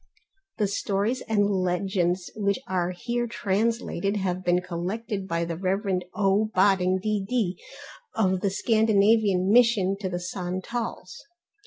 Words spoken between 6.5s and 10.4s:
Bodding, D.D. of the Scandinavian Mission to the